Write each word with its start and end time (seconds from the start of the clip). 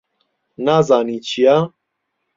نازانی 0.65 1.17
چییە؟ 1.27 1.57